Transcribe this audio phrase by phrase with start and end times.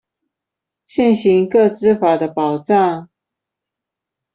[0.87, 3.07] 現行個資法的保障